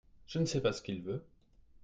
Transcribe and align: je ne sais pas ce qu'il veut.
je 0.25 0.39
ne 0.39 0.45
sais 0.45 0.61
pas 0.61 0.73
ce 0.73 0.81
qu'il 0.81 1.03
veut. 1.03 1.23